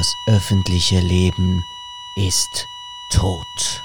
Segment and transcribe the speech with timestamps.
[0.00, 1.62] Das öffentliche Leben
[2.14, 2.68] ist
[3.10, 3.82] tot.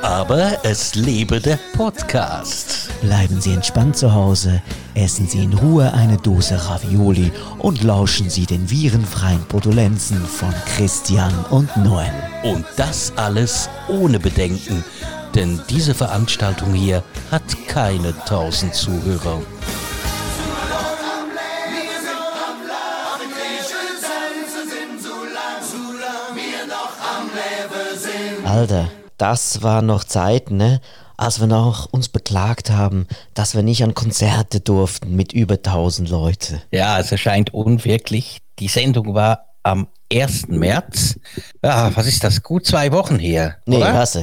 [0.00, 2.88] Aber es lebe der Podcast.
[3.02, 4.62] Bleiben Sie entspannt zu Hause,
[4.94, 11.34] essen Sie in Ruhe eine Dose Ravioli und lauschen Sie den virenfreien Potulenzen von Christian
[11.50, 12.14] und Noel.
[12.44, 14.82] Und das alles ohne Bedenken,
[15.34, 19.42] denn diese Veranstaltung hier hat keine tausend Zuhörer.
[28.50, 30.80] Alter, das war noch Zeit, ne?
[31.16, 36.08] Als wir noch uns beklagt haben, dass wir nicht an Konzerte durften mit über 1000
[36.08, 36.60] Leute.
[36.72, 38.38] Ja, es erscheint unwirklich.
[38.58, 40.48] Die Sendung war am 1.
[40.48, 41.20] März.
[41.62, 42.42] Ja, was ist das?
[42.42, 43.58] Gut zwei Wochen her.
[43.66, 43.94] Nee, oder?
[43.94, 44.18] was?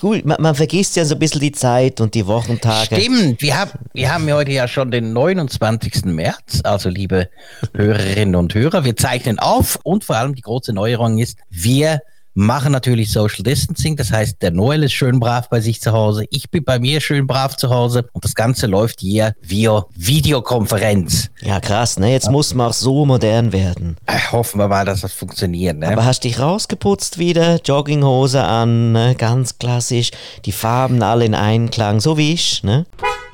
[0.00, 2.96] Gut, man, man, vergisst ja so ein bisschen die Zeit und die Wochentage.
[2.96, 6.06] Stimmt, wir haben, wir haben heute ja schon den 29.
[6.06, 6.62] März.
[6.64, 7.28] Also, liebe
[7.72, 12.00] Hörerinnen und Hörer, wir zeichnen auf und vor allem die große Neuerung ist, wir
[12.34, 13.96] machen natürlich Social Distancing.
[13.96, 16.24] Das heißt, der Noel ist schön brav bei sich zu Hause.
[16.30, 18.06] Ich bin bei mir schön brav zu Hause.
[18.12, 21.30] Und das Ganze läuft hier via Videokonferenz.
[21.40, 22.12] Ja, krass, ne?
[22.12, 22.32] Jetzt ja.
[22.32, 23.96] muss man auch so modern werden.
[24.06, 25.88] Ach, hoffen wir mal, dass das funktioniert, ne?
[25.88, 27.60] Aber hast dich rausgeputzt wieder?
[27.64, 29.14] Jogginghose an, ne?
[29.16, 30.10] Ganz klassisch.
[30.44, 32.86] Die Farben alle in Einklang, so wie ich, ne?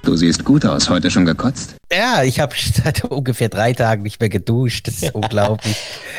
[0.02, 0.88] Du siehst gut aus.
[0.88, 1.79] Heute schon gekotzt?
[1.92, 4.86] Ja, ich habe seit ungefähr drei Tagen nicht mehr geduscht.
[4.86, 5.76] Das ist unglaublich.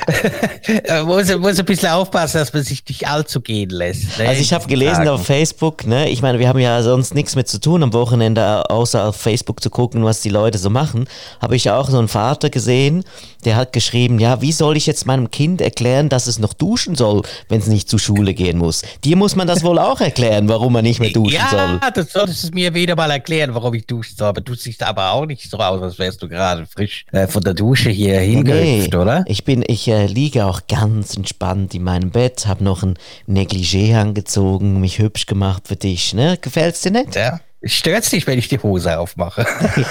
[0.88, 4.20] man muss, muss ein bisschen aufpassen, dass man sich nicht allzu gehen lässt.
[4.20, 4.28] Ne?
[4.28, 5.10] Also ich habe gelesen Tagen.
[5.10, 6.10] auf Facebook, ne?
[6.10, 9.62] ich meine, wir haben ja sonst nichts mehr zu tun am Wochenende, außer auf Facebook
[9.62, 11.08] zu gucken, was die Leute so machen.
[11.42, 13.04] Habe ich auch so einen Vater gesehen,
[13.46, 16.96] der hat geschrieben, ja, wie soll ich jetzt meinem Kind erklären, dass es noch duschen
[16.96, 18.82] soll, wenn es nicht zur Schule gehen muss?
[19.04, 21.80] Dir muss man das wohl auch erklären, warum er nicht mehr duschen ja, soll.
[21.82, 24.28] Ja, das solltest du mir wieder mal erklären, warum ich duschen soll.
[24.28, 27.44] Aber du siehst aber auch nicht so aus, als wärst du gerade frisch äh, von
[27.44, 29.24] der Dusche hier hingehüpft, nee, oder?
[29.28, 32.98] Ich bin, ich äh, liege auch ganz entspannt in meinem Bett, habe noch ein
[33.28, 36.14] Negligé angezogen, mich hübsch gemacht für dich.
[36.14, 36.38] Ne?
[36.42, 37.16] Gefällt's dir nicht?
[37.16, 37.40] Ja.
[37.64, 39.46] Stört's dich, wenn ich die Hose aufmache?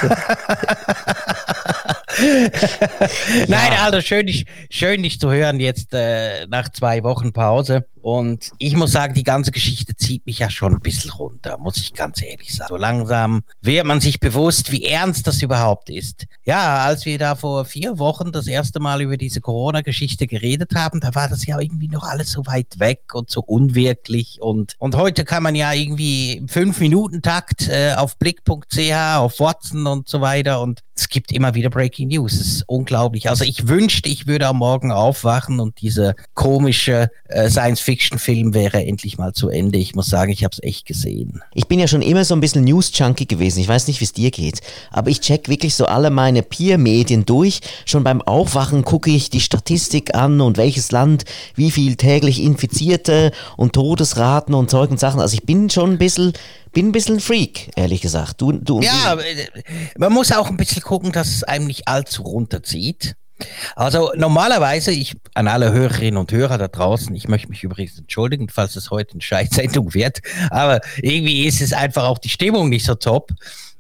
[3.49, 7.87] Nein, Alter, schön dich, schön dich zu hören jetzt äh, nach zwei Wochen Pause.
[8.03, 11.77] Und ich muss sagen, die ganze Geschichte zieht mich ja schon ein bisschen runter, muss
[11.77, 12.69] ich ganz ehrlich sagen.
[12.69, 16.27] So langsam wird man sich bewusst, wie ernst das überhaupt ist.
[16.45, 21.01] Ja, als wir da vor vier Wochen das erste Mal über diese Corona-Geschichte geredet haben,
[21.01, 24.39] da war das ja irgendwie noch alles so weit weg und so unwirklich.
[24.41, 30.09] Und, und heute kann man ja irgendwie im Fünf-Minuten-Takt äh, auf blick.ch, auf Watson und
[30.09, 30.61] so weiter.
[30.61, 32.35] Und es gibt immer wieder Breaking News.
[32.35, 33.29] Es ist unglaublich.
[33.29, 38.85] Also ich wünschte, ich würde am Morgen aufwachen und diese komische äh, Science Science-Fiction-Film wäre
[38.85, 39.79] endlich mal zu Ende.
[39.79, 41.43] Ich muss sagen, ich habe es echt gesehen.
[41.55, 43.61] Ich bin ja schon immer so ein bisschen News-Junkie gewesen.
[43.61, 44.61] Ich weiß nicht, wie es dir geht.
[44.91, 47.61] Aber ich check wirklich so alle meine Peer-Medien durch.
[47.85, 51.25] Schon beim Aufwachen gucke ich die Statistik an und welches Land,
[51.55, 55.21] wie viel täglich Infizierte und Todesraten und solchen Sachen.
[55.21, 56.33] Also ich bin schon ein bisschen
[56.73, 58.41] bin ein bisschen Freak, ehrlich gesagt.
[58.41, 59.19] Du, du, ja,
[59.99, 63.17] man muss auch ein bisschen gucken, dass es einem nicht allzu runterzieht.
[63.77, 68.49] Also normalerweise, ich an alle Hörerinnen und Hörer da draußen, ich möchte mich übrigens entschuldigen,
[68.49, 70.21] falls es heute eine Scheißsendung wird,
[70.51, 73.33] aber irgendwie ist es einfach auch die Stimmung nicht so top.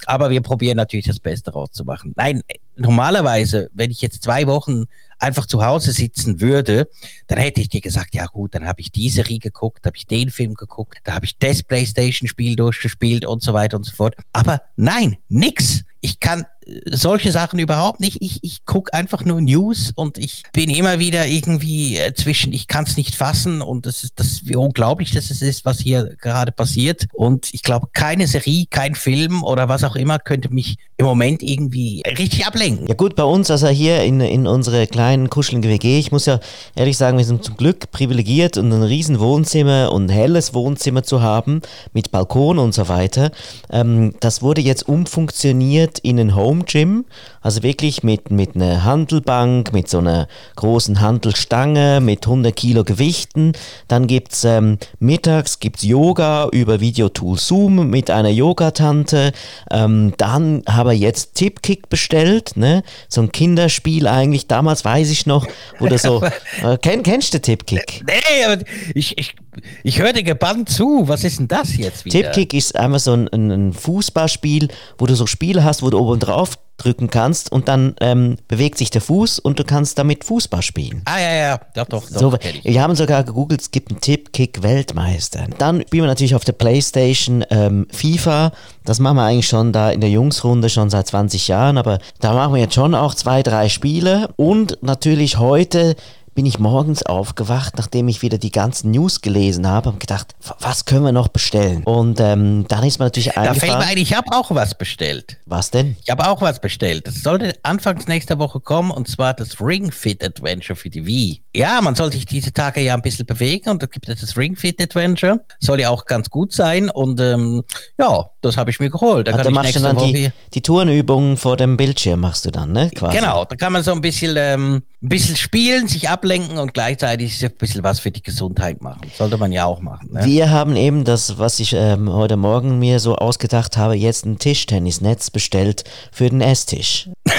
[0.07, 2.15] Aber wir probieren natürlich das Beste rauszumachen.
[2.17, 2.43] Nein,
[2.77, 4.87] normalerweise, wenn ich jetzt zwei Wochen
[5.19, 6.89] einfach zu Hause sitzen würde,
[7.27, 10.07] dann hätte ich dir gesagt, ja gut, dann habe ich die Serie geguckt, habe ich
[10.07, 14.17] den Film geguckt, da habe ich das Playstation-Spiel durchgespielt und so weiter und so fort.
[14.33, 15.85] Aber nein, nix.
[16.01, 16.47] Ich kann
[16.91, 18.19] solche Sachen überhaupt nicht.
[18.21, 22.67] Ich, ich gucke einfach nur News und ich bin immer wieder irgendwie äh, zwischen, ich
[22.67, 26.53] kann es nicht fassen und das ist das, wie unglaublich das ist, was hier gerade
[26.53, 27.07] passiert.
[27.13, 31.43] Und ich glaube, keine Serie, kein Film oder was auch immer könnte mich im Moment
[31.43, 32.87] irgendwie richtig ablenken.
[32.87, 36.41] Ja gut, bei uns, also hier in, in unsere kleinen kuscheligen WG, ich muss ja
[36.75, 41.03] ehrlich sagen, wir sind zum Glück privilegiert und ein riesen Wohnzimmer und ein helles Wohnzimmer
[41.03, 43.31] zu haben mit Balkon und so weiter.
[43.71, 47.05] Ähm, das wurde jetzt umfunktioniert in ein Home Home Gym,
[47.41, 53.53] also wirklich mit, mit einer Handelbank, mit so einer großen Handelstange, mit 100 Kilo Gewichten.
[53.89, 59.33] Dann gibt es ähm, mittags gibt's Yoga über Videotool Zoom mit einer Yogatante.
[59.71, 62.83] Ähm, dann habe ich jetzt Tipkick bestellt, ne?
[63.09, 64.47] so ein Kinderspiel eigentlich.
[64.47, 65.47] Damals weiß ich noch,
[65.79, 66.23] wo das so.
[66.63, 68.05] äh, kenn, kennst du Tipkick?
[68.07, 68.63] Nee, aber
[68.95, 69.35] ich, ich
[69.83, 71.09] ich höre dir gebannt zu.
[71.09, 72.33] Was ist denn das jetzt wieder?
[72.33, 74.69] Tipkick ist einfach so ein, ein, ein Fußballspiel,
[74.99, 78.79] wo du so Spiele hast, wo du oben drauf drücken kannst und dann ähm, bewegt
[78.79, 81.03] sich der Fuß und du kannst damit Fußball spielen.
[81.05, 82.21] Ah ja, ja, doch, doch, doch.
[82.21, 85.47] So, wir haben sogar gegoogelt, es gibt einen Tipp-Kick-Weltmeister.
[85.59, 88.53] Dann spielen wir natürlich auf der Playstation ähm, FIFA.
[88.85, 92.33] Das machen wir eigentlich schon da in der Jungsrunde schon seit 20 Jahren, aber da
[92.33, 94.31] machen wir jetzt schon auch zwei, drei Spiele.
[94.37, 95.97] Und natürlich heute
[96.35, 100.85] bin ich morgens aufgewacht, nachdem ich wieder die ganzen News gelesen habe und gedacht, was
[100.85, 101.83] können wir noch bestellen?
[101.85, 105.39] Und ähm, dann ist mir natürlich da fällt mir ein, ich habe auch was bestellt.
[105.47, 105.97] Was denn?
[106.05, 107.07] Ich habe auch was bestellt.
[107.07, 111.43] Das sollte anfangs nächster Woche kommen und zwar das Ring Fit Adventure für die Wii.
[111.55, 114.37] Ja, man soll sich diese Tage ja ein bisschen bewegen und da gibt es das
[114.37, 115.45] Ring Fit Adventure.
[115.59, 117.63] Soll ja auch ganz gut sein und ähm,
[117.99, 119.29] ja, das habe ich mir geholt.
[119.29, 122.91] Da, also machst du dann die, die Tourenübungen vor dem Bildschirm machst du dann, ne?
[122.95, 123.17] Quasi.
[123.17, 126.75] Genau, da kann man so ein bisschen, ähm, ein bisschen spielen, sich ab ablenken und
[126.75, 129.11] gleichzeitig ein bisschen was für die Gesundheit machen.
[129.17, 130.11] Sollte man ja auch machen.
[130.13, 130.27] Ne?
[130.27, 134.39] Wir haben eben das, was ich ähm, heute Morgen mir so ausgedacht habe, jetzt ein
[134.39, 137.09] Tischtennisnetz bestellt für den Esstisch.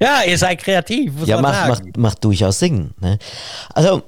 [0.00, 1.12] ja, ihr seid kreativ.
[1.26, 2.94] ja, macht, macht, macht durchaus Sinn.
[3.00, 3.18] Ne?
[3.74, 4.02] Also,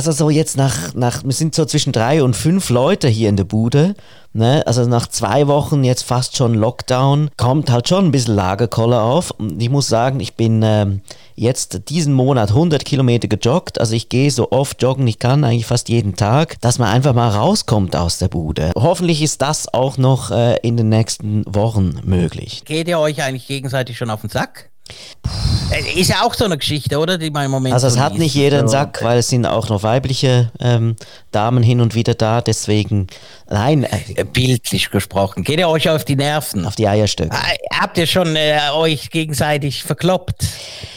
[0.00, 3.36] also so jetzt nach, nach, wir sind so zwischen drei und fünf Leute hier in
[3.36, 3.94] der Bude.
[4.32, 4.66] Ne?
[4.66, 9.30] Also nach zwei Wochen jetzt fast schon Lockdown, kommt halt schon ein bisschen Lagerkoller auf.
[9.32, 10.86] Und ich muss sagen, ich bin äh,
[11.34, 13.78] jetzt diesen Monat 100 Kilometer gejoggt.
[13.78, 17.12] Also ich gehe so oft joggen ich kann, eigentlich fast jeden Tag, dass man einfach
[17.12, 18.72] mal rauskommt aus der Bude.
[18.76, 22.62] Hoffentlich ist das auch noch äh, in den nächsten Wochen möglich.
[22.64, 24.70] Geht ihr euch eigentlich gegenseitig schon auf den Sack?
[25.94, 27.16] Ist ja auch so eine Geschichte, oder?
[27.16, 29.46] Die man im Moment also es so hat nicht jeder einen Sack, weil es sind
[29.46, 30.96] auch noch weibliche ähm,
[31.30, 33.06] Damen hin und wieder da, deswegen,
[33.48, 33.84] nein.
[33.84, 36.66] Äh, Bildlich gesprochen, geht ihr euch auf die Nerven?
[36.66, 37.36] Auf die Eierstöcke.
[37.72, 40.44] Habt ihr schon äh, euch gegenseitig verkloppt?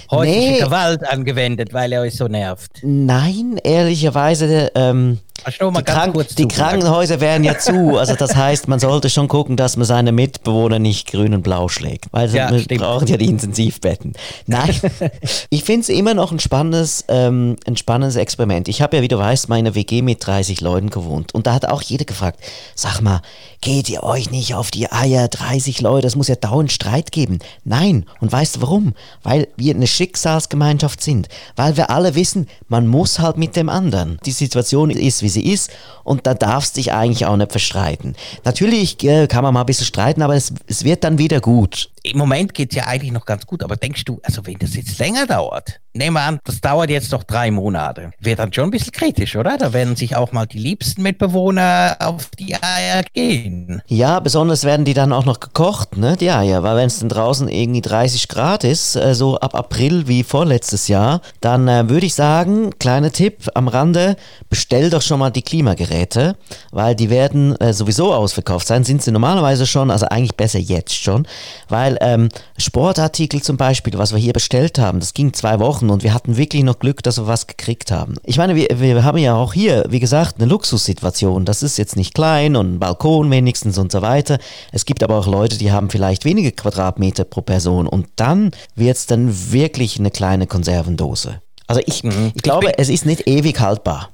[0.09, 0.59] Häusliche nee.
[0.59, 2.71] Gewalt angewendet, weil er euch so nervt?
[2.81, 7.97] Nein, ehrlicherweise, ähm, die, Krank die Krankenhäuser wären ja zu.
[7.97, 11.67] Also das heißt, man sollte schon gucken, dass man seine Mitbewohner nicht grün und blau
[11.67, 12.05] schlägt.
[12.11, 12.81] Weil ja, man stimmt.
[12.81, 14.13] braucht ja die Intensivbetten.
[14.47, 14.75] Nein,
[15.49, 18.67] ich finde es immer noch ein spannendes, ähm, ein spannendes Experiment.
[18.67, 21.33] Ich habe ja, wie du weißt, meine WG mit 30 Leuten gewohnt.
[21.33, 22.39] Und da hat auch jeder gefragt,
[22.75, 23.21] sag mal,
[23.61, 27.39] geht ihr euch nicht auf die Eier, 30 Leute, das muss ja dauernd Streit geben.
[27.63, 28.05] Nein.
[28.19, 28.93] Und weißt du warum?
[29.23, 31.27] Weil wir eine Schicksalsgemeinschaft sind.
[31.55, 34.19] Weil wir alle wissen, man muss halt mit dem anderen.
[34.25, 35.71] Die Situation ist, wie sie ist
[36.03, 38.15] und da darfst dich eigentlich auch nicht verstreiten.
[38.43, 41.89] Natürlich äh, kann man mal ein bisschen streiten, aber es, es wird dann wieder gut.
[42.05, 44.75] Im Moment geht es ja eigentlich noch ganz gut, aber denkst du, also wenn das
[44.75, 48.65] jetzt länger dauert, nehmen wir an, das dauert jetzt noch drei Monate, wird dann schon
[48.65, 49.57] ein bisschen kritisch, oder?
[49.57, 53.81] Da werden sich auch mal die liebsten Mitbewohner auf die Eier gehen.
[53.87, 57.09] Ja, besonders werden die dann auch noch gekocht, ne, die Eier, weil wenn es dann
[57.09, 62.05] draußen irgendwie 30 Grad ist, äh, so ab April wie vorletztes Jahr, dann äh, würde
[62.05, 64.17] ich sagen, kleiner Tipp am Rande,
[64.49, 66.35] bestell doch schon mal die Klimageräte,
[66.71, 70.95] weil die werden äh, sowieso ausverkauft sein, sind sie normalerweise schon, also eigentlich besser jetzt
[70.95, 71.27] schon,
[71.69, 76.03] weil ähm, Sportartikel zum Beispiel, was wir hier bestellt haben, das ging zwei Wochen und
[76.03, 78.15] wir hatten wirklich noch Glück, dass wir was gekriegt haben.
[78.23, 81.45] Ich meine, wir, wir haben ja auch hier, wie gesagt, eine Luxussituation.
[81.45, 84.37] Das ist jetzt nicht klein und ein Balkon wenigstens und so weiter.
[84.71, 88.97] Es gibt aber auch Leute, die haben vielleicht wenige Quadratmeter pro Person und dann wird
[88.97, 91.41] es dann wirklich eine kleine Konservendose.
[91.67, 92.31] Also ich, mhm.
[92.35, 94.09] ich glaube, es ist nicht ewig haltbar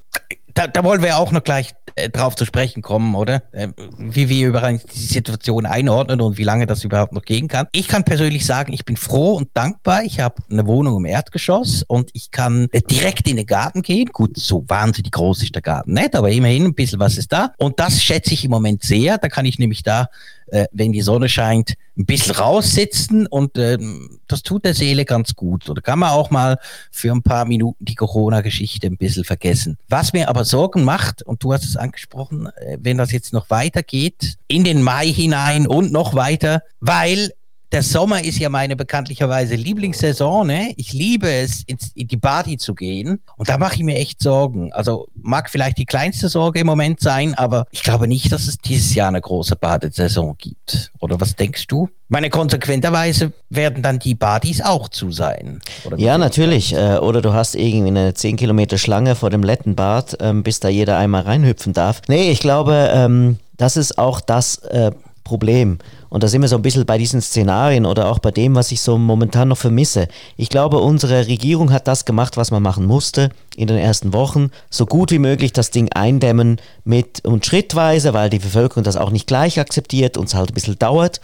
[0.59, 3.43] da, da wollen wir auch noch gleich äh, drauf zu sprechen kommen, oder?
[3.51, 7.67] Äh, wie wir überhaupt die Situation einordnen und wie lange das überhaupt noch gehen kann.
[7.71, 10.03] Ich kann persönlich sagen, ich bin froh und dankbar.
[10.03, 14.09] Ich habe eine Wohnung im Erdgeschoss und ich kann äh, direkt in den Garten gehen.
[14.11, 17.53] Gut, so wahnsinnig groß ist der Garten nicht, aber immerhin ein bisschen was ist da.
[17.57, 19.17] Und das schätze ich im Moment sehr.
[19.17, 20.07] Da kann ich nämlich da
[20.51, 23.77] äh, wenn die Sonne scheint, ein bisschen raussitzen und äh,
[24.27, 25.69] das tut der Seele ganz gut.
[25.69, 26.57] Oder kann man auch mal
[26.91, 29.77] für ein paar Minuten die Corona-Geschichte ein bisschen vergessen.
[29.89, 33.49] Was mir aber Sorgen macht, und du hast es angesprochen, äh, wenn das jetzt noch
[33.49, 37.31] weitergeht, in den Mai hinein und noch weiter, weil
[37.71, 40.47] der Sommer ist ja meine bekanntlicherweise Lieblingssaison.
[40.47, 40.73] Ne?
[40.77, 43.19] Ich liebe es, ins, in die Party zu gehen.
[43.37, 44.73] Und da mache ich mir echt Sorgen.
[44.73, 48.57] Also mag vielleicht die kleinste Sorge im Moment sein, aber ich glaube nicht, dass es
[48.57, 50.91] dieses Jahr eine große Badesaison gibt.
[50.99, 51.89] Oder was denkst du?
[52.07, 55.61] Meine konsequenterweise werden dann die Badis auch zu sein.
[55.97, 56.73] ja, natürlich.
[56.73, 60.69] Äh, oder du hast irgendwie eine 10 Kilometer Schlange vor dem Lettenbad, ähm, bis da
[60.69, 62.01] jeder einmal reinhüpfen darf.
[62.07, 64.91] Nee, ich glaube, ähm, das ist auch das äh,
[65.29, 65.77] Problem.
[66.09, 68.71] Und da sind wir so ein bisschen bei diesen Szenarien oder auch bei dem, was
[68.71, 70.07] ich so momentan noch vermisse.
[70.37, 74.49] Ich glaube, unsere Regierung hat das gemacht, was man machen musste in den ersten Wochen.
[74.71, 79.11] So gut wie möglich das Ding eindämmen mit und schrittweise, weil die Bevölkerung das auch
[79.11, 81.21] nicht gleich akzeptiert und es halt ein bisschen dauert.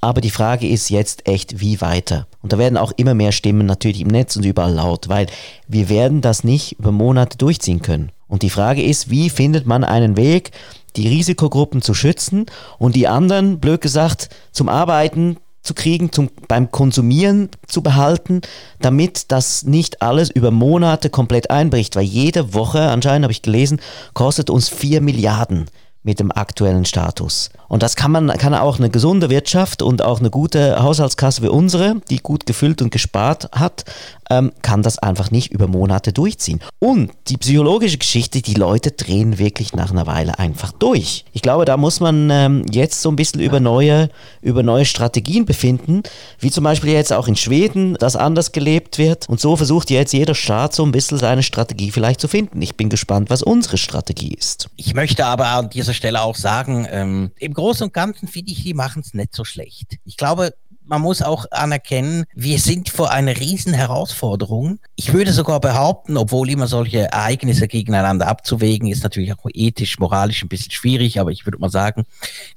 [0.00, 2.26] Aber die Frage ist jetzt echt, wie weiter?
[2.42, 5.26] Und da werden auch immer mehr Stimmen natürlich im Netz und überall laut, weil
[5.66, 8.12] wir werden das nicht über Monate durchziehen können.
[8.28, 10.52] Und die Frage ist, wie findet man einen Weg,
[10.98, 12.46] die Risikogruppen zu schützen
[12.78, 18.40] und die anderen, blöd gesagt, zum Arbeiten zu kriegen, zum, beim Konsumieren zu behalten,
[18.80, 23.80] damit das nicht alles über Monate komplett einbricht, weil jede Woche, anscheinend habe ich gelesen,
[24.14, 25.66] kostet uns 4 Milliarden
[26.08, 27.50] mit dem aktuellen Status.
[27.68, 31.48] Und das kann man, kann auch eine gesunde Wirtschaft und auch eine gute Haushaltskasse wie
[31.48, 33.84] unsere, die gut gefüllt und gespart hat,
[34.30, 36.60] ähm, kann das einfach nicht über Monate durchziehen.
[36.78, 41.26] Und die psychologische Geschichte, die Leute drehen wirklich nach einer Weile einfach durch.
[41.32, 44.08] Ich glaube, da muss man ähm, jetzt so ein bisschen über neue,
[44.40, 46.02] über neue Strategien befinden,
[46.38, 49.28] wie zum Beispiel jetzt auch in Schweden, dass anders gelebt wird.
[49.28, 52.62] Und so versucht jetzt jeder Staat so ein bisschen seine Strategie vielleicht zu finden.
[52.62, 54.68] Ich bin gespannt, was unsere Strategie ist.
[54.76, 58.62] Ich möchte aber an dieser Stelle auch sagen, ähm, im Großen und Ganzen finde ich,
[58.62, 59.96] die machen es nicht so schlecht.
[60.04, 60.54] Ich glaube,
[60.88, 64.78] man muss auch anerkennen, wir sind vor einer riesen Herausforderung.
[64.96, 70.42] Ich würde sogar behaupten, obwohl immer solche Ereignisse gegeneinander abzuwägen, ist natürlich auch ethisch, moralisch
[70.42, 72.04] ein bisschen schwierig, aber ich würde mal sagen,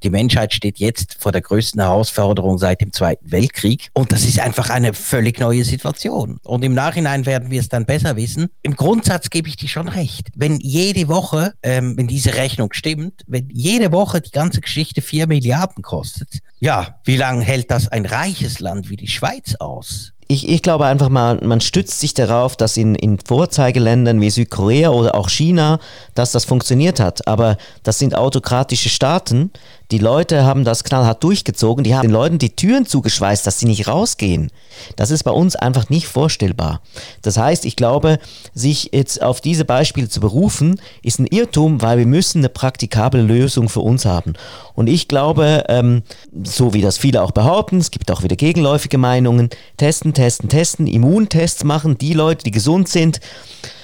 [0.04, 4.40] die Menschheit steht jetzt vor der größten Herausforderung seit dem Zweiten Weltkrieg und das ist
[4.40, 6.40] einfach eine völlig neue Situation.
[6.44, 8.48] Und im Nachhinein werden wir es dann besser wissen.
[8.62, 10.30] Im Grundsatz gebe ich dir schon recht.
[10.36, 15.28] Wenn jede Woche, ähm, wenn diese Rechnung stimmt, wenn jede Woche die ganze Geschichte vier
[15.28, 20.14] Milliarden kostet, ja, wie lange hält das ein reiches Land wie die Schweiz aus?
[20.32, 24.90] Ich, ich glaube einfach mal, man stützt sich darauf, dass in, in Vorzeigeländern wie Südkorea
[24.92, 25.78] oder auch China,
[26.16, 27.28] dass das funktioniert hat.
[27.28, 29.52] Aber das sind autokratische Staaten.
[29.92, 31.84] Die Leute haben das knallhart durchgezogen.
[31.84, 34.50] Die haben den Leuten die Türen zugeschweißt, dass sie nicht rausgehen.
[34.96, 36.82] Das ist bei uns einfach nicht vorstellbar.
[37.22, 38.18] Das heißt, ich glaube,
[38.54, 43.22] sich jetzt auf diese Beispiele zu berufen, ist ein Irrtum, weil wir müssen eine praktikable
[43.22, 44.34] Lösung für uns haben.
[44.76, 46.04] Und ich glaube, ähm,
[46.42, 50.88] so wie das viele auch behaupten, es gibt auch wieder gegenläufige Meinungen, testen, testen, testen,
[50.88, 53.20] Immuntests machen, die Leute, die gesund sind,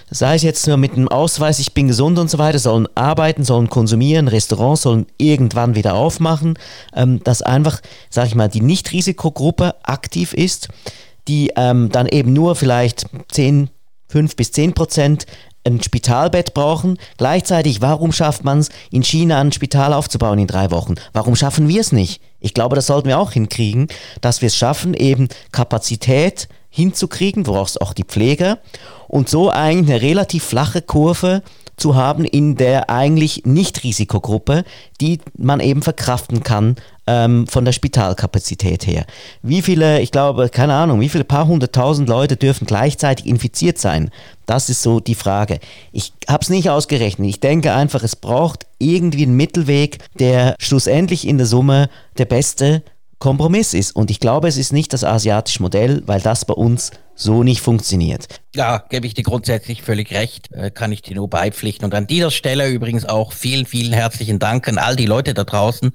[0.09, 3.43] sei es jetzt nur mit einem Ausweis, ich bin gesund und so weiter, sollen arbeiten,
[3.43, 6.57] sollen konsumieren, Restaurants sollen irgendwann wieder aufmachen,
[6.95, 10.69] ähm, dass einfach, sag ich mal, die Nicht-Risikogruppe aktiv ist,
[11.27, 13.69] die ähm, dann eben nur vielleicht 10,
[14.07, 15.25] 5 bis 10 Prozent
[15.65, 16.97] ein Spitalbett brauchen.
[17.17, 20.95] Gleichzeitig, warum schafft man es, in China ein Spital aufzubauen in drei Wochen?
[21.11, 22.21] Warum schaffen wir es nicht?
[22.39, 23.87] Ich glaube, das sollten wir auch hinkriegen,
[24.21, 28.59] dass wir es schaffen, eben Kapazität hinzukriegen, du brauchst auch die Pflege
[29.07, 31.41] und so eigentlich eine relativ flache Kurve
[31.77, 34.63] zu haben in der eigentlich Nicht-Risikogruppe,
[34.99, 39.05] die man eben verkraften kann ähm, von der Spitalkapazität her.
[39.43, 44.09] Wie viele, ich glaube, keine Ahnung, wie viele paar hunderttausend Leute dürfen gleichzeitig infiziert sein?
[44.47, 45.59] Das ist so die Frage.
[45.91, 47.29] Ich habe es nicht ausgerechnet.
[47.29, 52.83] Ich denke einfach, es braucht irgendwie einen Mittelweg, der schlussendlich in der Summe der beste
[53.19, 53.95] Kompromiss ist.
[53.95, 57.61] Und ich glaube, es ist nicht das asiatische Modell, weil das bei uns so nicht
[57.61, 58.27] funktioniert.
[58.55, 61.83] Ja, gebe ich dir grundsätzlich völlig recht, äh, kann ich dir nur beipflichten.
[61.83, 65.43] Und an dieser Stelle übrigens auch vielen, vielen herzlichen Dank an all die Leute da
[65.43, 65.91] draußen,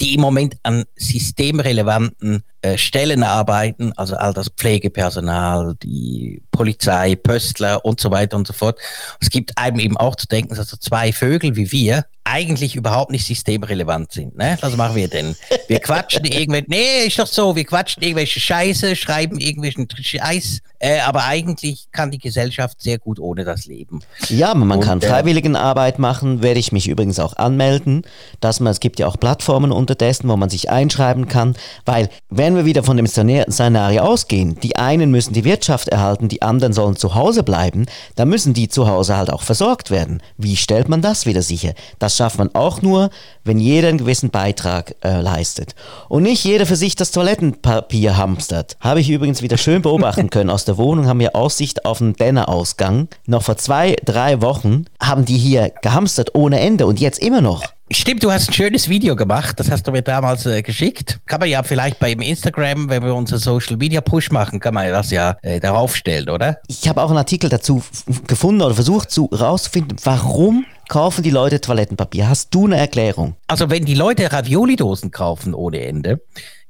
[0.00, 7.84] die im Moment an systemrelevanten äh, Stellen arbeiten, also all das Pflegepersonal, die Polizei, Pöstler
[7.84, 8.78] und so weiter und so fort.
[9.20, 13.10] Es gibt einem eben auch zu denken, dass so zwei Vögel wie wir eigentlich überhaupt
[13.10, 14.36] nicht systemrelevant sind.
[14.36, 14.56] Ne?
[14.60, 15.34] Was machen wir denn?
[15.66, 20.98] Wir quatschen irgendwelche, nee, ist doch so, wir quatschen irgendwelche Scheiße, schreiben irgendwelchen Scheiß, äh,
[20.98, 24.00] aber eigentlich kann die Gesellschaft sehr gut ohne das leben.
[24.28, 28.02] Ja, man Und, kann äh, Freiwilligenarbeit machen, werde ich mich übrigens auch anmelden,
[28.40, 32.56] dass man, es gibt ja auch Plattformen unterdessen, wo man sich einschreiben kann, weil wenn
[32.56, 36.96] wir wieder von dem Szenario ausgehen, die einen müssen die Wirtschaft erhalten, die anderen sollen
[36.96, 37.86] zu Hause bleiben,
[38.16, 40.20] dann müssen die zu Hause halt auch versorgt werden.
[40.36, 41.74] Wie stellt man das wieder sicher?
[42.00, 43.10] Das schafft man auch nur,
[43.44, 45.76] wenn jeder einen gewissen Beitrag äh, leistet.
[46.08, 48.76] Und nicht jeder für sich das Toilettenpapier hamstert.
[48.80, 50.50] Habe ich übrigens wieder schön beobachten können.
[50.50, 53.08] Aus der Wohnung haben wir Aussicht auf einen Dennerausgang.
[53.26, 57.62] Noch vor zwei, drei Wochen haben die hier gehamstert ohne Ende und jetzt immer noch.
[57.90, 61.20] Stimmt, du hast ein schönes Video gemacht, das hast du mir damals äh, geschickt.
[61.26, 64.88] Kann man ja vielleicht bei Instagram, wenn wir unser Social Media Push machen, kann man
[64.88, 66.58] das ja äh, darauf stellen, oder?
[66.68, 67.82] Ich habe auch einen Artikel dazu
[68.26, 72.28] gefunden oder versucht zu rauszufinden, warum kaufen die Leute Toilettenpapier?
[72.30, 73.36] Hast du eine Erklärung?
[73.46, 76.22] Also wenn die Leute Ravioli-Dosen kaufen ohne Ende,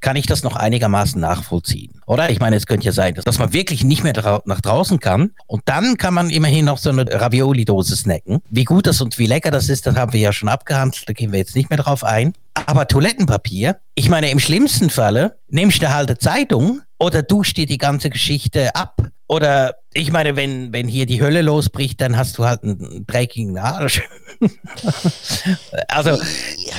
[0.02, 2.02] kann ich das noch einigermaßen nachvollziehen.
[2.06, 2.28] Oder?
[2.30, 4.12] Ich meine, es könnte ja sein, dass man wirklich nicht mehr
[4.44, 5.30] nach draußen kann.
[5.47, 8.40] Und dann kann man immerhin noch so eine Ravioli-Dose snacken.
[8.50, 11.09] Wie gut das und wie lecker das ist, das haben wir ja schon abgehandelt.
[11.09, 12.35] Da gehen wir jetzt nicht mehr drauf ein.
[12.66, 17.66] Aber Toilettenpapier, ich meine, im schlimmsten Falle nimmst du halt eine Zeitung oder duscht dir
[17.66, 19.02] die ganze Geschichte ab.
[19.26, 23.59] Oder ich meine, wenn, wenn hier die Hölle losbricht, dann hast du halt einen dreckigen
[23.59, 24.02] Arsch.
[25.88, 26.18] also,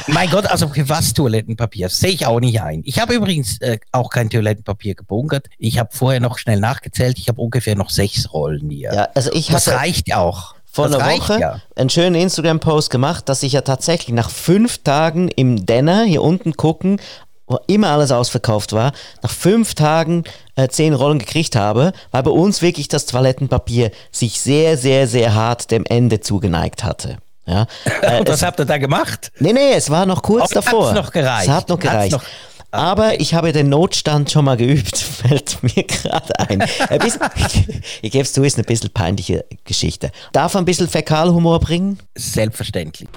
[0.08, 1.90] mein Gott, also für was Toilettenpapier?
[1.90, 2.84] Sehe ich auch nicht ein.
[2.86, 5.48] Ich habe übrigens äh, auch kein Toilettenpapier gebunkert.
[5.58, 7.18] Ich habe vorher noch schnell nachgezählt.
[7.18, 8.94] Ich habe ungefähr noch sechs Rollen hier.
[8.94, 10.56] Ja, also ich das reicht auch.
[10.72, 11.62] vor das einer reicht Woche ja.
[11.76, 16.54] einen schönen Instagram-Post gemacht, dass ich ja tatsächlich nach fünf Tagen im Denner hier unten
[16.54, 17.00] gucken,
[17.48, 20.24] wo immer alles ausverkauft war, nach fünf Tagen
[20.56, 25.34] äh, zehn Rollen gekriegt habe, weil bei uns wirklich das Toilettenpapier sich sehr, sehr, sehr
[25.36, 27.18] hart dem Ende zugeneigt hatte.
[27.46, 27.68] Ja,
[28.02, 29.32] äh, Und es- was habt ihr da gemacht?
[29.40, 30.94] Nee, nee, es war noch kurz Oh, hat's davor.
[30.94, 31.48] noch gereicht?
[31.50, 32.12] Es hat noch Hat's gereicht.
[32.14, 32.24] noch-
[32.72, 34.98] Aber ich habe den Notstand schon mal geübt,
[35.28, 36.62] fällt mir gerade ein.
[36.90, 37.22] Ein bisschen,
[38.02, 40.12] ich gebe es zu, ist eine bisschen peinliche Geschichte.
[40.32, 42.00] Darf ein bisschen Fäkalhumor bringen?
[42.16, 43.10] Selbstverständlich.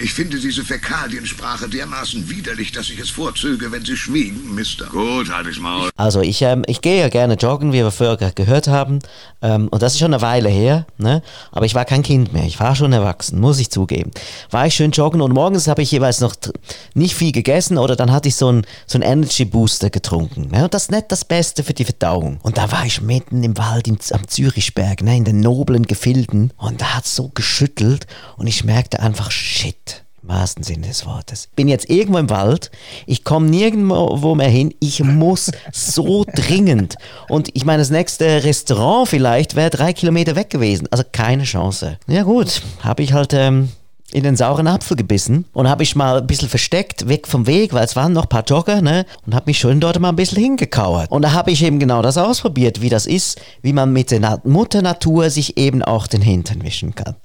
[0.00, 4.86] Ich finde diese Fäkaliensprache dermaßen widerlich, dass ich es vorzöge, wenn Sie schwiegen, Mister.
[4.86, 5.90] Gut, halt ich's Maul.
[5.96, 9.00] Also ich, ähm, ich gehe ja gerne joggen, wie wir vorher ge- gehört haben.
[9.42, 10.86] Ähm, und das ist schon eine Weile her.
[10.98, 11.20] Ne?
[11.50, 12.44] Aber ich war kein Kind mehr.
[12.44, 14.12] Ich war schon erwachsen, muss ich zugeben.
[14.50, 16.36] War ich schön joggen und morgens habe ich jeweils noch
[16.94, 20.48] nicht viel gegessen oder dann hatte ich so einen so Energy Booster getrunken.
[20.52, 20.62] Ne?
[20.64, 22.38] Und das ist nicht das Beste für die Verdauung.
[22.42, 25.16] Und da war ich mitten im Wald im, am Zürichberg, ne?
[25.16, 26.52] in den noblen Gefilden.
[26.56, 29.74] Und da hat es so geschüttelt und ich merkte einfach, shit.
[30.28, 31.48] Im wahrsten Sinne des Wortes.
[31.56, 32.70] Bin jetzt irgendwo im Wald,
[33.06, 36.96] ich komme nirgendwo mehr hin, ich muss so dringend.
[37.28, 40.86] Und ich meine, das nächste Restaurant vielleicht wäre drei Kilometer weg gewesen.
[40.90, 41.98] Also keine Chance.
[42.06, 43.70] Ja gut, habe ich halt ähm,
[44.12, 47.74] in den sauren Apfel gebissen und habe ich mal ein bisschen versteckt, weg vom Weg,
[47.74, 49.04] weil es waren noch ein paar Jogger, ne?
[49.26, 51.10] Und habe mich schön dort mal ein bisschen hingekauert.
[51.10, 54.20] Und da habe ich eben genau das ausprobiert, wie das ist, wie man mit der
[54.20, 57.16] Na Mutter Natur sich eben auch den Hintern wischen kann.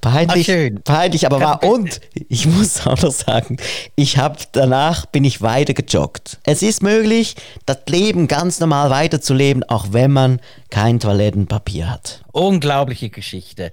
[0.00, 0.80] Peinlich, Ah, schön.
[0.82, 3.56] peinlich, aber war und ich muss auch noch sagen,
[3.96, 6.38] ich habe danach bin ich weiter gejoggt.
[6.44, 7.34] Es ist möglich,
[7.66, 10.40] das Leben ganz normal weiterzuleben, auch wenn man
[10.70, 12.22] kein Toilettenpapier hat.
[12.30, 13.72] Unglaubliche Geschichte.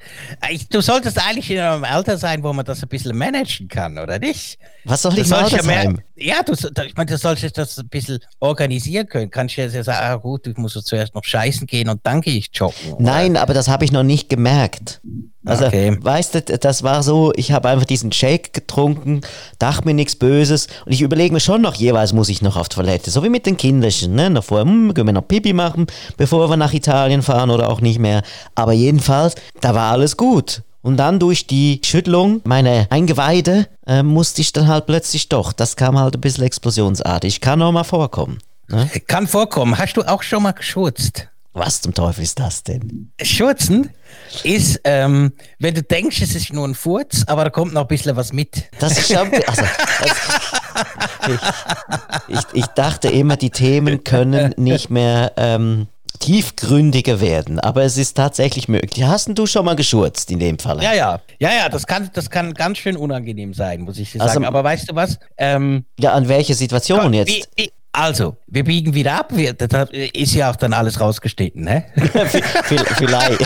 [0.49, 3.97] Ich, du solltest eigentlich in einem Alter sein, wo man das ein bisschen managen kann,
[3.97, 4.57] oder nicht?
[4.85, 8.19] Was soll ich mal ja, mehr, ja, du, ich meine, du solltest das ein bisschen
[8.39, 9.29] organisieren können.
[9.31, 12.21] Kannst du ja sagen, ah, gut, ich muss jetzt zuerst noch scheißen gehen und dann
[12.21, 12.93] gehe ich joggen.
[12.93, 13.03] oder?
[13.03, 15.01] Nein, aber das habe ich noch nicht gemerkt.
[15.45, 15.95] Also, Okay.
[15.99, 19.21] weißt du, das war so, ich habe einfach diesen Shake getrunken,
[19.59, 22.67] dachte mir nichts Böses und ich überlege mir schon noch, jeweils muss ich noch auf
[22.69, 24.29] Toilette, so wie mit den Kinderchen, ne?
[24.29, 25.85] Noch vorher, hm, können wir noch Pipi machen,
[26.17, 28.23] bevor wir nach Italien fahren oder auch nicht mehr.
[28.55, 30.63] Aber jedenfalls, da war alles gut.
[30.85, 35.51] Und dann durch die Schüttelung, meine Eingeweide, äh, musste ich dann halt plötzlich doch.
[35.51, 37.41] Das kam halt ein bisschen explosionsartig.
[37.41, 38.37] Kann auch mal vorkommen.
[38.67, 38.87] Ne?
[39.07, 39.79] Kann vorkommen.
[39.79, 41.27] Hast du auch schon mal geschurzt?
[41.53, 43.11] Was zum Teufel ist das denn?
[43.19, 43.89] Schurzen
[44.43, 47.87] ist, ähm, wenn du denkst, es ist nur ein Furz, aber da kommt noch ein
[47.87, 48.65] bisschen was mit.
[48.77, 49.31] Das ist schon.
[49.47, 49.63] Also,
[50.01, 50.15] also,
[52.27, 55.87] ich, ich, ich dachte immer, die Themen können nicht mehr ähm,
[56.19, 59.03] tiefgründiger werden, aber es ist tatsächlich möglich.
[59.05, 60.81] Hast du schon mal geschurzt in dem Fall?
[60.81, 61.19] Ja, ja.
[61.39, 64.45] Ja, ja, das kann, das kann ganz schön unangenehm sein, muss ich dir Also- sagen.
[64.45, 65.17] Aber weißt du was?
[65.37, 67.49] Ähm, Ja, an welche Situation Wie, jetzt?
[67.55, 69.31] wie, also, wir biegen wieder ab.
[69.33, 71.85] Wir, das ist ja auch dann alles rausgeschnitten, ne?
[72.97, 73.41] Vielleicht.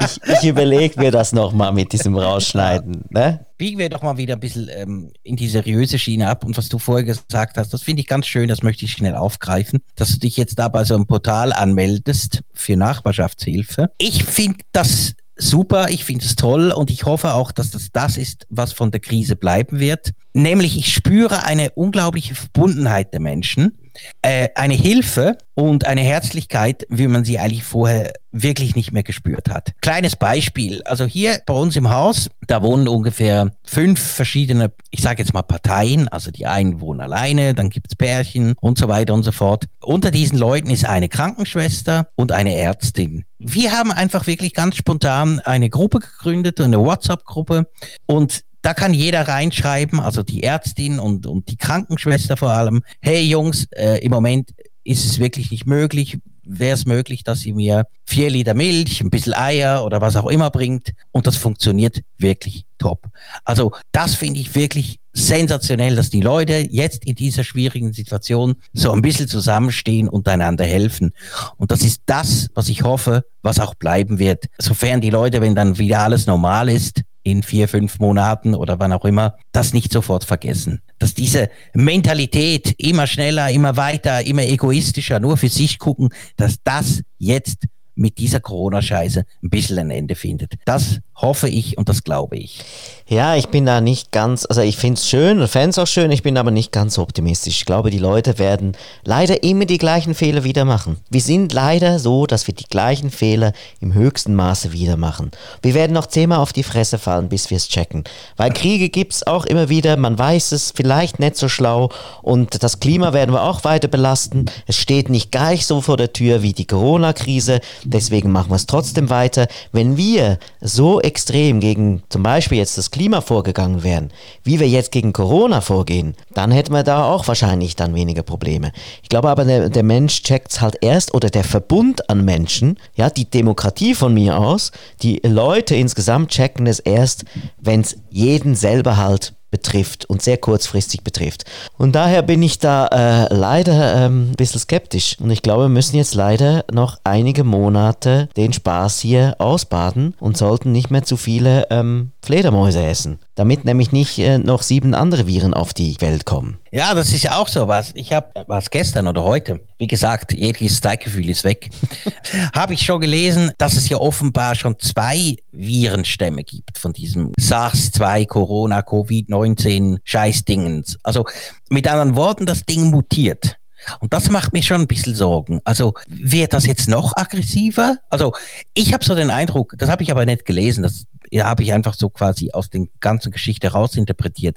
[0.00, 3.04] ich ich überlege mir das nochmal mit diesem Rausschneiden.
[3.10, 3.46] Ne?
[3.56, 6.44] biegen wir doch mal wieder ein bisschen ähm, in die seriöse Schiene ab.
[6.44, 9.14] Und was du vorher gesagt hast, das finde ich ganz schön, das möchte ich schnell
[9.14, 13.90] aufgreifen, dass du dich jetzt da bei so einem Portal anmeldest für Nachbarschaftshilfe.
[13.98, 18.16] Ich finde das super, ich finde es toll und ich hoffe auch, dass das das
[18.16, 20.12] ist, was von der Krise bleiben wird.
[20.32, 23.78] Nämlich, ich spüre eine unglaubliche Verbundenheit der Menschen,
[24.22, 29.48] äh, eine Hilfe und eine Herzlichkeit, wie man sie eigentlich vorher wirklich nicht mehr gespürt
[29.48, 29.72] hat.
[29.80, 35.22] Kleines Beispiel, also hier bei uns im Haus, da wohnen ungefähr fünf verschiedene, ich sage
[35.22, 39.22] jetzt mal Parteien, also die einen wohnen alleine, dann gibt's Pärchen und so weiter und
[39.22, 39.66] so fort.
[39.80, 43.24] Unter diesen Leuten ist eine Krankenschwester und eine Ärztin.
[43.38, 47.68] Wir haben einfach wirklich ganz spontan eine Gruppe gegründet, eine WhatsApp-Gruppe
[48.06, 53.22] und da kann jeder reinschreiben, also die Ärztin und, und die Krankenschwester vor allem, hey
[53.22, 56.18] Jungs, äh, im Moment ist es wirklich nicht möglich.
[56.46, 60.28] Wäre es möglich, dass ihr mir vier Liter Milch, ein bisschen Eier oder was auch
[60.28, 60.92] immer bringt?
[61.10, 63.06] Und das funktioniert wirklich top.
[63.44, 68.92] Also das finde ich wirklich sensationell, dass die Leute jetzt in dieser schwierigen Situation so
[68.92, 71.12] ein bisschen zusammenstehen und einander helfen.
[71.56, 74.46] Und das ist das, was ich hoffe, was auch bleiben wird.
[74.58, 78.92] Sofern die Leute, wenn dann wieder alles normal ist, in vier, fünf Monaten oder wann
[78.92, 80.80] auch immer, das nicht sofort vergessen.
[80.98, 87.02] Dass diese Mentalität immer schneller, immer weiter, immer egoistischer, nur für sich gucken, dass das
[87.18, 87.64] jetzt
[87.96, 90.54] mit dieser Corona-Scheiße ein bisschen ein Ende findet.
[90.64, 92.62] Das hoffe ich und das glaube ich.
[93.06, 95.86] Ja, ich bin da nicht ganz, also ich finde es schön und fände es auch
[95.86, 97.58] schön, ich bin aber nicht ganz optimistisch.
[97.58, 100.96] Ich glaube, die Leute werden leider immer die gleichen Fehler wieder machen.
[101.10, 105.32] Wir sind leider so, dass wir die gleichen Fehler im höchsten Maße wieder machen.
[105.60, 108.04] Wir werden noch zehnmal auf die Fresse fallen, bis wir es checken.
[108.38, 111.90] Weil Kriege gibt es auch immer wieder, man weiß es, vielleicht nicht so schlau
[112.22, 114.46] und das Klima werden wir auch weiter belasten.
[114.66, 118.64] Es steht nicht gleich so vor der Tür wie die Corona-Krise, deswegen machen wir es
[118.64, 119.46] trotzdem weiter.
[119.72, 124.12] Wenn wir so extrem gegen zum Beispiel jetzt das Klima vorgegangen wären,
[124.44, 128.70] wie wir jetzt gegen Corona vorgehen, dann hätten wir da auch wahrscheinlich dann weniger Probleme.
[129.02, 132.78] Ich glaube aber, der, der Mensch checkt es halt erst oder der Verbund an Menschen,
[132.94, 134.70] ja, die Demokratie von mir aus,
[135.02, 137.24] die Leute insgesamt checken es erst,
[137.60, 141.44] wenn es jeden selber halt betrifft und sehr kurzfristig betrifft.
[141.78, 145.16] Und daher bin ich da äh, leider ähm, ein bisschen skeptisch.
[145.20, 150.36] Und ich glaube, wir müssen jetzt leider noch einige Monate den Spaß hier ausbaden und
[150.36, 155.26] sollten nicht mehr zu viele ähm, Fledermäuse essen, damit nämlich nicht äh, noch sieben andere
[155.26, 156.58] Viren auf die Welt kommen.
[156.72, 157.92] Ja, das ist ja auch so was.
[157.94, 161.70] Ich habe was gestern oder heute, wie gesagt, jegliches Zeitgefühl ist weg,
[162.54, 168.26] habe ich schon gelesen, dass es ja offenbar schon zwei Virenstämme gibt von diesem SARS-2,
[168.26, 170.98] Corona, Covid-19 Scheißdingens.
[171.02, 171.24] Also
[171.68, 173.58] mit anderen Worten, das Ding mutiert.
[174.00, 175.60] Und das macht mir schon ein bisschen Sorgen.
[175.64, 177.98] Also wird das jetzt noch aggressiver?
[178.10, 178.32] Also
[178.72, 181.06] ich habe so den Eindruck, das habe ich aber nicht gelesen, das
[181.42, 184.56] habe ich einfach so quasi aus der ganzen Geschichte rausinterpretiert.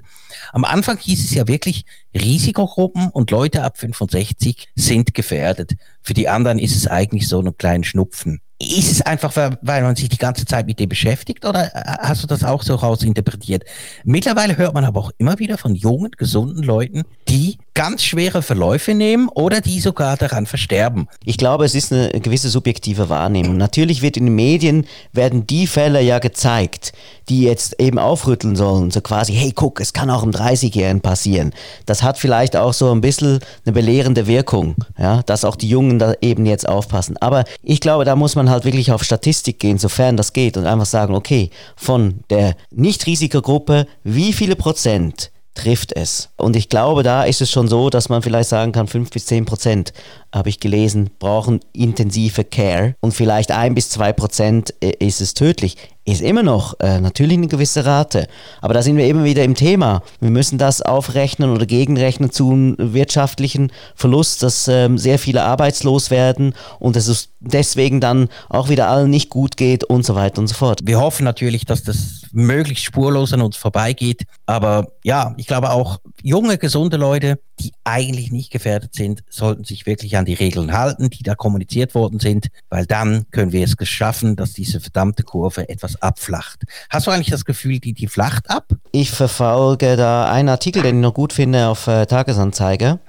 [0.51, 5.73] Am Anfang hieß es ja wirklich, Risikogruppen und Leute ab 65 sind gefährdet.
[6.01, 8.41] Für die anderen ist es eigentlich so ein kleiner Schnupfen.
[8.59, 12.23] Ist es einfach, weil man sich die ganze Zeit mit dem beschäftigt oder äh, hast
[12.23, 13.63] du das auch so rausinterpretiert?
[14.03, 18.95] Mittlerweile hört man aber auch immer wieder von jungen, gesunden Leuten, die ganz schwere Verläufe
[18.95, 21.07] nehmen oder die sogar daran versterben.
[21.23, 23.55] Ich glaube, es ist eine gewisse subjektive Wahrnehmung.
[23.55, 26.93] Natürlich wird in den Medien werden die Fälle ja gezeigt,
[27.29, 31.53] die jetzt eben aufrütteln sollen, so quasi, hey, guck, es kann auch im 30-Jährigen passieren.
[31.85, 35.99] Das hat vielleicht auch so ein bisschen eine belehrende Wirkung, ja, dass auch die Jungen
[35.99, 37.15] da eben jetzt aufpassen.
[37.17, 40.65] Aber ich glaube, da muss man halt wirklich auf Statistik gehen, sofern das geht und
[40.65, 46.29] einfach sagen, okay, von der Nicht-Risikogruppe, wie viele Prozent trifft es.
[46.37, 49.25] Und ich glaube, da ist es schon so, dass man vielleicht sagen kann, 5 bis
[49.25, 49.93] 10 Prozent,
[50.33, 55.33] habe ich gelesen, brauchen intensive Care und vielleicht ein bis zwei Prozent äh, ist es
[55.33, 58.27] tödlich ist immer noch äh, natürlich eine gewisse Rate.
[58.61, 60.01] Aber da sind wir eben wieder im Thema.
[60.21, 66.09] Wir müssen das aufrechnen oder gegenrechnen zu einem wirtschaftlichen Verlust, dass ähm, sehr viele arbeitslos
[66.09, 70.39] werden und dass es deswegen dann auch wieder allen nicht gut geht und so weiter
[70.39, 70.79] und so fort.
[70.85, 74.23] Wir hoffen natürlich, dass das möglichst spurlos an uns vorbeigeht.
[74.45, 79.85] Aber ja, ich glaube auch junge, gesunde Leute, die eigentlich nicht gefährdet sind, sollten sich
[79.85, 83.75] wirklich an die Regeln halten, die da kommuniziert worden sind, weil dann können wir es
[83.87, 86.63] schaffen, dass diese verdammte Kurve etwas abflacht.
[86.89, 88.67] Hast du eigentlich das Gefühl, die, die flacht ab?
[88.91, 92.99] Ich verfolge da einen Artikel, den ich noch gut finde auf äh, Tagesanzeiger.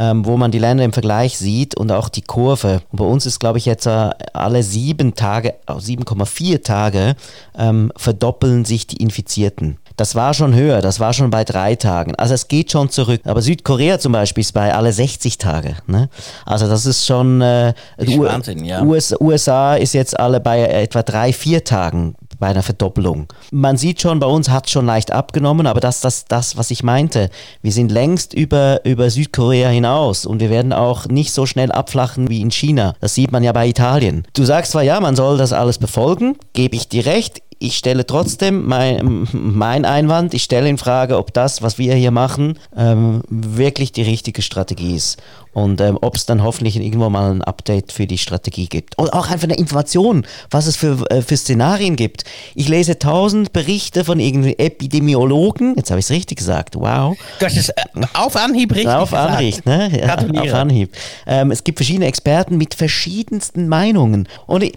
[0.00, 2.82] Ähm, wo man die Länder im Vergleich sieht und auch die Kurve.
[2.92, 7.16] Und bei uns ist, glaube ich, jetzt äh, alle sieben Tage, 7,4 Tage
[7.58, 9.78] ähm, verdoppeln sich die Infizierten.
[9.98, 12.14] Das war schon höher, das war schon bei drei Tagen.
[12.14, 13.20] Also es geht schon zurück.
[13.24, 15.74] Aber Südkorea zum Beispiel ist bei alle 60 Tage.
[15.88, 16.08] Ne?
[16.46, 18.80] Also das ist schon äh, ist Wahnsinn, ja.
[18.82, 23.32] US, USA ist jetzt alle bei etwa drei, vier Tagen bei einer Verdoppelung.
[23.50, 26.56] Man sieht schon, bei uns hat es schon leicht abgenommen, aber das ist das, das,
[26.56, 27.30] was ich meinte.
[27.62, 32.28] Wir sind längst über, über Südkorea hinaus und wir werden auch nicht so schnell abflachen
[32.28, 32.94] wie in China.
[33.00, 34.26] Das sieht man ja bei Italien.
[34.34, 38.06] Du sagst zwar, ja, man soll das alles befolgen, gebe ich dir recht ich stelle
[38.06, 43.22] trotzdem mein, mein Einwand, ich stelle in Frage, ob das, was wir hier machen, ähm,
[43.28, 45.20] wirklich die richtige Strategie ist.
[45.52, 48.96] Und ähm, ob es dann hoffentlich irgendwo mal ein Update für die Strategie gibt.
[48.96, 52.22] Und auch einfach eine Information, was es für, äh, für Szenarien gibt.
[52.54, 55.74] Ich lese tausend Berichte von irgendwie Epidemiologen.
[55.76, 56.76] Jetzt habe ich es richtig gesagt.
[56.76, 57.16] Wow.
[57.42, 57.74] Hast es äh,
[58.14, 59.90] auf Anhieb richtig Auf Anhieb, ne?
[60.00, 60.92] Ja, auf Anhieb.
[61.26, 64.28] Ähm, es gibt verschiedene Experten mit verschiedensten Meinungen.
[64.46, 64.74] Und ich,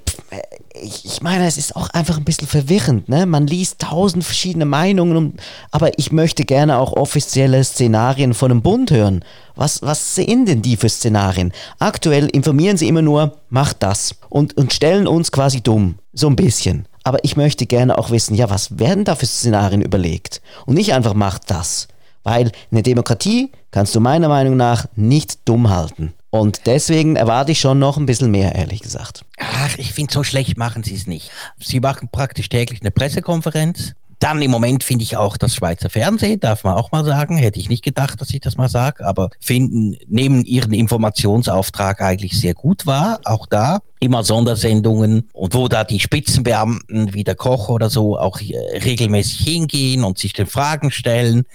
[0.74, 3.10] ich, ich, meine, es ist auch einfach ein bisschen verwirrend.
[3.10, 3.26] Ne?
[3.26, 8.62] Man liest tausend verschiedene Meinungen, und, aber ich möchte gerne auch offizielle Szenarien von dem
[8.62, 9.24] Bund hören.
[9.56, 11.52] Was, was sehen denn die für Szenarien?
[11.80, 15.96] Aktuell informieren sie immer nur, macht das und, und stellen uns quasi dumm.
[16.14, 16.88] So ein bisschen.
[17.04, 20.42] Aber ich möchte gerne auch wissen, ja, was werden da für Szenarien überlegt?
[20.66, 21.88] Und nicht einfach macht das.
[22.24, 26.14] Weil eine Demokratie kannst du meiner Meinung nach nicht dumm halten.
[26.32, 29.26] Und deswegen erwarte ich schon noch ein bisschen mehr, ehrlich gesagt.
[29.38, 31.30] Ach, ich finde, so schlecht machen sie es nicht.
[31.60, 33.94] Sie machen praktisch täglich eine Pressekonferenz.
[34.20, 37.60] Dann im Moment finde ich auch das Schweizer Fernsehen, darf man auch mal sagen, hätte
[37.60, 42.54] ich nicht gedacht, dass ich das mal sage, aber finden, nehmen ihren Informationsauftrag eigentlich sehr
[42.54, 43.20] gut wahr.
[43.26, 48.40] Auch da immer Sondersendungen und wo da die Spitzenbeamten wie der Koch oder so auch
[48.42, 51.46] äh, regelmäßig hingehen und sich den Fragen stellen.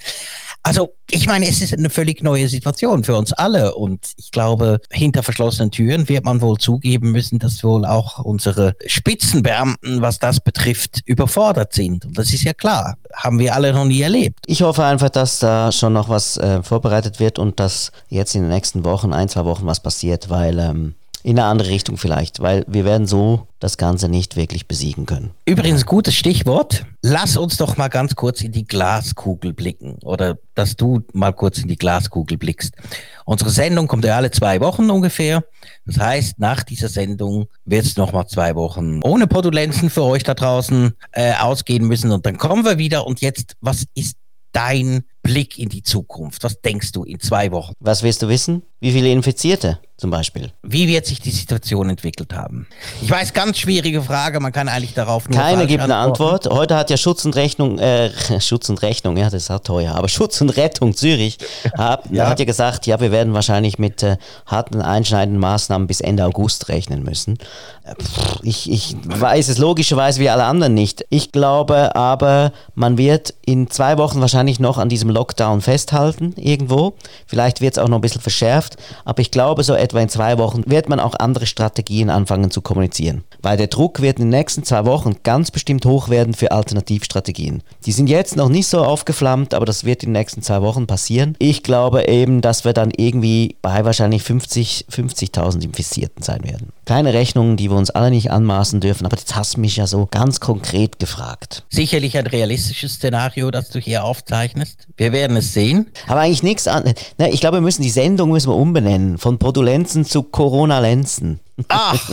[0.67, 4.81] Also ich meine, es ist eine völlig neue Situation für uns alle und ich glaube,
[4.91, 10.41] hinter verschlossenen Türen wird man wohl zugeben müssen, dass wohl auch unsere Spitzenbeamten, was das
[10.41, 12.05] betrifft, überfordert sind.
[12.05, 14.41] Und das ist ja klar, haben wir alle noch nie erlebt.
[14.49, 18.43] Ich hoffe einfach, dass da schon noch was äh, vorbereitet wird und dass jetzt in
[18.43, 20.97] den nächsten Wochen, ein, zwei Wochen was passiert, weil ähm,
[21.27, 25.33] in eine andere Richtung vielleicht, weil wir werden so das Ganze nicht wirklich besiegen können.
[25.45, 26.87] Übrigens, gutes Stichwort.
[27.03, 31.59] Lass uns doch mal ganz kurz in die Glaskugel blicken oder dass du mal kurz
[31.59, 32.77] in die Glaskugel blickst.
[33.25, 35.43] Unsere Sendung kommt ja alle zwei Wochen ungefähr.
[35.85, 40.35] Das heißt, nach dieser Sendung wird es nochmal zwei Wochen ohne Podulenzen für euch da
[40.35, 44.15] draußen äh, ausgehen müssen und dann kommen wir wieder und jetzt, was ist
[44.53, 46.45] dein Blick in die Zukunft?
[46.45, 47.73] Was denkst du in zwei Wochen?
[47.81, 48.63] Was willst du wissen?
[48.79, 50.53] Wie viele Infizierte zum Beispiel?
[50.63, 52.67] Wie wird sich die Situation entwickelt haben?
[53.01, 56.49] Ich weiß, ganz schwierige Frage, man kann eigentlich darauf nur Keine gibt eine Antwort.
[56.51, 59.95] Heute hat ja Schutz und Rechnung, äh, Schutz und Rechnung, ja, das ist auch teuer,
[59.95, 61.39] aber Schutz und Rettung Zürich
[61.79, 66.03] hat ja, hat ja gesagt, ja, wir werden wahrscheinlich mit äh, harten einschneidenden Maßnahmen bis
[66.03, 67.39] Ende August rechnen müssen.
[67.85, 67.95] Äh,
[68.43, 71.07] ich, ich weiß es logischerweise wie alle anderen nicht.
[71.09, 76.95] Ich glaube aber, man wird in zwei Wochen wahrscheinlich noch an diesem Lockdown festhalten, irgendwo.
[77.27, 80.37] Vielleicht wird es auch noch ein bisschen verschärft, aber ich glaube, so etwa in zwei
[80.39, 83.23] Wochen wird man auch andere Strategien anfangen zu kommunizieren.
[83.41, 87.63] Weil der Druck wird in den nächsten zwei Wochen ganz bestimmt hoch werden für Alternativstrategien.
[87.85, 90.89] Die sind jetzt noch nicht so aufgeflammt, aber das wird in den nächsten zwei Wochen
[90.89, 91.37] passieren.
[91.39, 96.73] Ich glaube eben, dass wir dann irgendwie bei wahrscheinlich 50, 50.000 Infizierten sein werden.
[96.87, 99.89] Kleine Rechnungen, die wir uns alle nicht anmaßen dürfen, aber jetzt hast du mich ja
[99.89, 101.65] so ganz konkret gefragt.
[101.69, 104.87] Sicherlich ein realistisches Szenario, das du hier aufzeichnest.
[104.97, 105.91] Wir werden es sehen.
[106.07, 106.95] Aber eigentlich nichts an.
[107.19, 109.19] Ne, ich glaube, wir müssen die Sendung müssen wir umbenennen.
[109.19, 111.41] Von Podulenzen zu Corona-Lenzen.
[111.67, 111.99] Ach.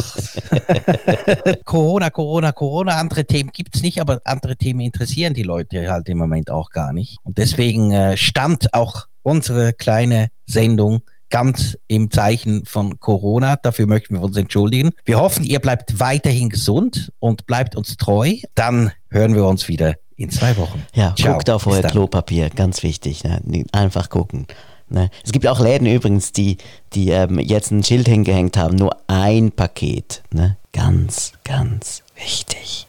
[1.66, 2.98] Corona, Corona, Corona.
[2.98, 6.72] Andere Themen gibt es nicht, aber andere Themen interessieren die Leute halt im Moment auch
[6.72, 7.18] gar nicht.
[7.22, 13.56] Und deswegen äh, stand auch unsere kleine Sendung ganz im Zeichen von Corona.
[13.56, 14.92] Dafür möchten wir uns entschuldigen.
[15.04, 18.36] Wir hoffen, ihr bleibt weiterhin gesund und bleibt uns treu.
[18.54, 20.86] Dann hören wir uns wieder in zwei Wochen.
[20.94, 21.34] Ja, Ciao.
[21.34, 23.24] guckt auf euer Klopapier, ganz wichtig.
[23.24, 23.66] Ne?
[23.72, 24.46] Einfach gucken.
[24.90, 25.10] Ne?
[25.26, 26.58] Es gibt auch Läden übrigens, die,
[26.94, 30.22] die ähm, jetzt ein Schild hingehängt haben, nur ein Paket.
[30.32, 30.58] Ne?
[30.72, 32.86] Ganz, ganz wichtig.